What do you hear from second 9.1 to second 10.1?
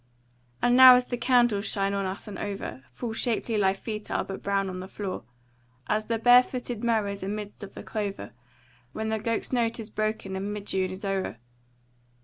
gowk's note is